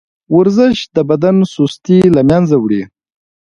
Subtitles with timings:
[0.37, 2.83] ورزش د بدن سستي له منځه وړي.